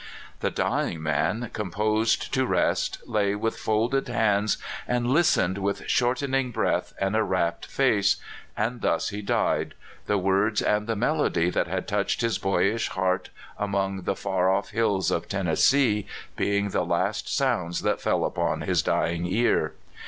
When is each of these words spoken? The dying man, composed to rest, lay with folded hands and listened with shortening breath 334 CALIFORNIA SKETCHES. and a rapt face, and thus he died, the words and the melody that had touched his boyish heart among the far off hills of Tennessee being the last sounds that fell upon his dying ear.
The 0.39 0.49
dying 0.49 1.03
man, 1.03 1.51
composed 1.53 2.33
to 2.33 2.47
rest, 2.47 2.97
lay 3.05 3.35
with 3.35 3.55
folded 3.55 4.07
hands 4.07 4.57
and 4.87 5.11
listened 5.11 5.59
with 5.59 5.83
shortening 5.87 6.49
breath 6.49 6.95
334 6.97 7.19
CALIFORNIA 7.19 7.51
SKETCHES. 7.51 7.77
and 7.77 7.83
a 7.85 7.85
rapt 7.85 8.05
face, 8.07 8.23
and 8.57 8.81
thus 8.81 9.09
he 9.09 9.21
died, 9.21 9.75
the 10.07 10.17
words 10.17 10.63
and 10.63 10.87
the 10.87 10.95
melody 10.95 11.51
that 11.51 11.67
had 11.67 11.87
touched 11.87 12.21
his 12.21 12.39
boyish 12.39 12.87
heart 12.87 13.29
among 13.59 14.01
the 14.05 14.15
far 14.15 14.49
off 14.49 14.71
hills 14.71 15.11
of 15.11 15.27
Tennessee 15.29 16.07
being 16.35 16.69
the 16.71 16.83
last 16.83 17.31
sounds 17.31 17.83
that 17.83 18.01
fell 18.01 18.25
upon 18.25 18.61
his 18.61 18.81
dying 18.81 19.27
ear. 19.27 19.73